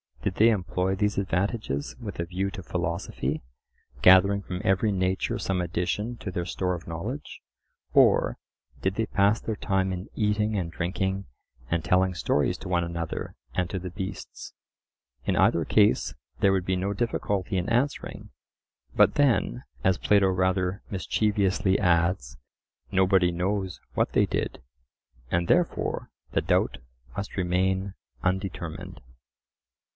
Did 0.23 0.35
they 0.35 0.49
employ 0.49 0.95
these 0.95 1.17
advantages 1.17 1.95
with 1.99 2.19
a 2.19 2.25
view 2.25 2.49
to 2.51 2.61
philosophy, 2.63 3.43
gathering 4.03 4.41
from 4.41 4.61
every 4.63 4.91
nature 4.91 5.37
some 5.39 5.61
addition 5.61 6.15
to 6.17 6.31
their 6.31 6.45
store 6.45 6.73
of 6.75 6.87
knowledge? 6.87 7.41
or, 7.93 8.37
Did 8.81 8.95
they 8.95 9.05
pass 9.07 9.39
their 9.41 9.55
time 9.55 9.91
in 9.91 10.09
eating 10.15 10.57
and 10.57 10.71
drinking 10.71 11.25
and 11.69 11.83
telling 11.83 12.13
stories 12.15 12.57
to 12.59 12.67
one 12.67 12.83
another 12.83 13.35
and 13.55 13.67
to 13.71 13.77
the 13.79 13.89
beasts?—in 13.91 15.35
either 15.35 15.65
case 15.65 16.15
there 16.39 16.51
would 16.51 16.65
be 16.65 16.75
no 16.75 16.93
difficulty 16.93 17.57
in 17.57 17.69
answering. 17.69 18.29
But 18.95 19.15
then, 19.15 19.63
as 19.83 19.97
Plato 19.99 20.27
rather 20.29 20.81
mischievously 20.89 21.79
adds, 21.79 22.37
"Nobody 22.91 23.31
knows 23.31 23.79
what 23.93 24.13
they 24.13 24.25
did," 24.25 24.61
and 25.29 25.47
therefore 25.47 26.09
the 26.31 26.41
doubt 26.41 26.77
must 27.15 27.37
remain 27.37 27.93
undetermined. 28.23 29.01